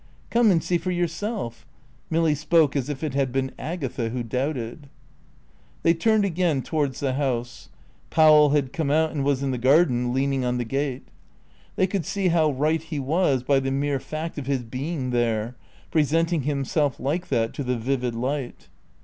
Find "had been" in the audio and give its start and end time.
3.13-3.51